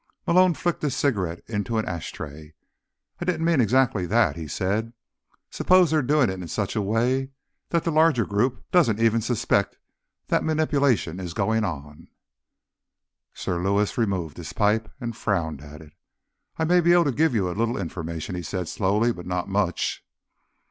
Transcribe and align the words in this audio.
Malone 0.25 0.55
flicked 0.55 0.81
his 0.81 0.95
cigarette 0.95 1.43
into 1.47 1.77
an 1.77 1.85
ashtray. 1.87 2.55
"I 3.19 3.25
didn't 3.25 3.45
mean 3.45 3.61
exactly 3.61 4.07
that," 4.07 4.35
he 4.35 4.47
said. 4.47 4.93
"Suppose 5.51 5.91
they're 5.91 6.01
doing 6.01 6.31
it 6.31 6.41
in 6.41 6.47
such 6.47 6.75
a 6.75 6.81
way 6.81 7.29
that 7.69 7.83
the 7.83 7.91
larger 7.91 8.25
group 8.25 8.65
doesn't 8.71 8.99
even 8.99 9.21
suspect 9.21 9.77
that 10.29 10.43
manipulation 10.43 11.19
is 11.19 11.35
going 11.35 11.63
on?" 11.63 12.07
Sir 13.35 13.61
Lewis 13.61 13.95
removed 13.95 14.37
his 14.37 14.53
pipe 14.53 14.91
and 14.99 15.15
frowned 15.15 15.61
at 15.61 15.81
it. 15.81 15.93
"I 16.57 16.63
may 16.63 16.81
be 16.81 16.93
able 16.93 17.03
to 17.05 17.11
give 17.11 17.35
you 17.35 17.47
a 17.47 17.53
little 17.53 17.77
information," 17.77 18.33
he 18.33 18.41
said 18.41 18.67
slowly, 18.67 19.11
"but 19.13 19.27
not 19.27 19.49
much." 19.49 20.03